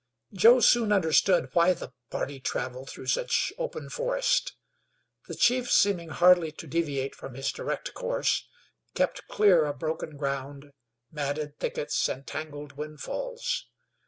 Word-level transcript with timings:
Joe 0.33 0.61
soon 0.61 0.91
understood 0.91 1.51
why 1.53 1.73
the 1.73 1.93
party 2.09 2.39
traveled 2.39 2.89
through 2.89 3.05
such 3.05 3.53
open 3.59 3.87
forest. 3.87 4.53
The 5.27 5.35
chief, 5.35 5.71
seeming 5.71 6.09
hardly 6.09 6.51
to 6.53 6.65
deviate 6.65 7.13
from 7.13 7.35
his 7.35 7.51
direct 7.51 7.93
course, 7.93 8.47
kept 8.95 9.27
clear 9.27 9.63
of 9.65 9.77
broken 9.77 10.17
ground, 10.17 10.73
matted 11.11 11.59
thickets 11.59 12.09
and 12.09 12.25
tangled 12.25 12.71
windfalls. 12.71 13.67